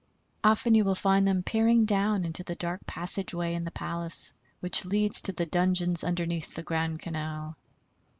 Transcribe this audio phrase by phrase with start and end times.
[0.43, 4.33] Often you will find them peering down into the dark passage way in the palace,
[4.59, 7.55] which leads to the dungeons underneath the Grand Canal.